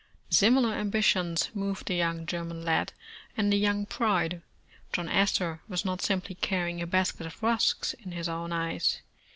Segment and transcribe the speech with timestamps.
[0.31, 2.91] Similar ambitions moved the young German lad
[3.37, 4.41] and the young bride.
[4.93, 9.01] John Astor was not simply carrjdng a basket of rusks, in his own eyes.